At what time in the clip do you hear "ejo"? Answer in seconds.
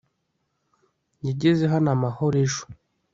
2.45-2.63